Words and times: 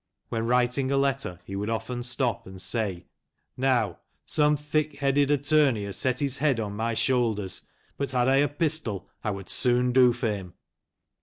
When 0.29 0.47
writing 0.47 0.91
a 0.91 0.97
letter 0.97 1.39
he 1.45 1.55
would 1.55 1.69
often 1.69 2.01
stop 2.01 2.47
and 2.47 2.59
say," 2.59 3.05
Now, 3.55 3.99
some 4.25 4.57
thick 4.57 4.97
headed 4.97 5.29
attorney 5.29 5.85
has 5.85 5.95
set 5.95 6.17
his 6.21 6.39
head 6.39 6.59
on 6.59 6.75
my 6.75 6.95
.shoulders, 6.95 7.61
but 7.97 8.09
had 8.09 8.27
I 8.27 8.37
a 8.37 8.47
pistol 8.47 9.11
I 9.23 9.29
would 9.29 9.47
soon 9.51 9.91
do 9.93 10.11
for 10.11 10.25
him." 10.31 10.53